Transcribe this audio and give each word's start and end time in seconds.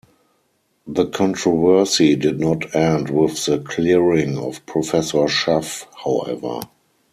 The 0.87 1.05
controversy 1.05 2.15
did 2.15 2.39
not 2.39 2.75
end 2.75 3.11
with 3.11 3.45
the 3.45 3.59
clearing 3.59 4.35
of 4.35 4.65
Professor 4.65 5.27
Schaff, 5.27 5.85
however. 6.03 6.59